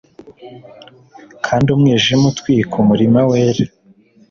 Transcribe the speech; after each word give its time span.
kandi 1.45 1.67
umwijima 1.75 2.25
utwika 2.31 2.73
umurima 2.83 3.19
wera 3.29 3.63